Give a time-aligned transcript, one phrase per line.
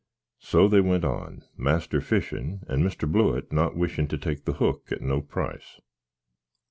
[0.39, 3.07] So they went on, master fishin, and Mr.
[3.07, 5.79] Blewitt not wishin to take the hook at no price.